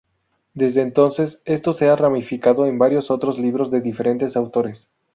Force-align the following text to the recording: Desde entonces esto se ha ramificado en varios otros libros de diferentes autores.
Desde 0.55 0.81
entonces 0.81 1.41
esto 1.45 1.73
se 1.73 1.87
ha 1.87 1.95
ramificado 1.95 2.65
en 2.65 2.79
varios 2.79 3.11
otros 3.11 3.37
libros 3.37 3.69
de 3.69 3.81
diferentes 3.81 4.35
autores. 4.35 4.89